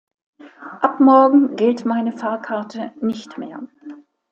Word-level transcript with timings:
Ab 0.79 0.99
morgen 0.99 1.55
gilt 1.57 1.85
meine 1.85 2.11
Fahrkarte 2.11 2.91
nicht 3.01 3.37
mehr. 3.37 3.67